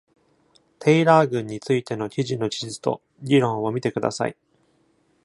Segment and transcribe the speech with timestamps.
[0.79, 4.35] テイラー郡についての記事の地図と議論を見てください。